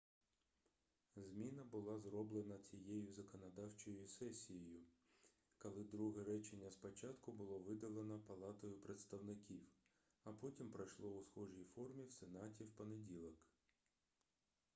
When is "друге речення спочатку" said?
5.83-7.31